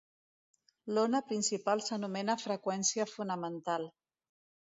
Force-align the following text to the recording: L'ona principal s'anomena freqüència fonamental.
L'ona 0.95 1.21
principal 1.31 1.83
s'anomena 1.89 2.37
freqüència 2.45 3.07
fonamental. 3.13 3.87